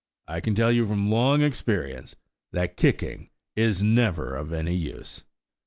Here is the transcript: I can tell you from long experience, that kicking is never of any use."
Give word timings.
I 0.27 0.39
can 0.41 0.55
tell 0.55 0.71
you 0.71 0.87
from 0.87 1.11
long 1.11 1.43
experience, 1.43 2.15
that 2.53 2.75
kicking 2.75 3.29
is 3.55 3.83
never 3.83 4.35
of 4.35 4.51
any 4.51 4.73
use." 4.73 5.21